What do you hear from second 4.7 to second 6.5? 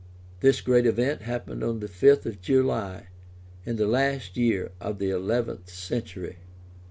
of the eleventh century.